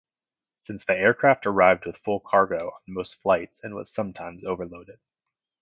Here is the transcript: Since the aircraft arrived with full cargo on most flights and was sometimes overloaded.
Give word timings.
Since 0.61 0.83
the 0.83 0.93
aircraft 0.95 1.45
arrived 1.45 1.85
with 1.85 1.99
full 1.99 2.21
cargo 2.21 2.71
on 2.71 2.81
most 2.87 3.21
flights 3.21 3.63
and 3.63 3.75
was 3.75 3.91
sometimes 3.93 4.43
overloaded. 4.43 4.99